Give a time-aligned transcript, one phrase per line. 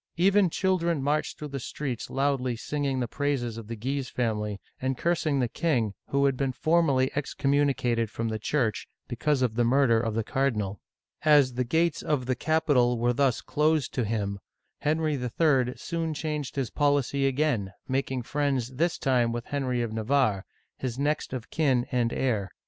[0.17, 4.97] Even children marched through the streets loudly singing the praises of the Guise family and
[4.97, 9.63] cursing the king, who had been formally excommu nicated from the Church because of the
[9.63, 10.79] murder of the car dinal.
[11.21, 15.13] As the gate§ of his capital were thus closed to him, Digitized by Google HENRY
[15.13, 15.17] III.
[15.69, 15.77] (1574 1589) 279 Henry III.
[15.77, 20.45] soon changed his policy again, making friends this time with Henry of Navarre,
[20.79, 22.49] his next of kin and heir.